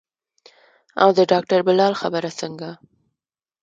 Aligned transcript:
او 1.01 1.09
د 1.17 1.19
ډاکتر 1.31 1.59
بلال 1.67 1.93
خبره 2.01 2.29
څنګه. 2.39 2.69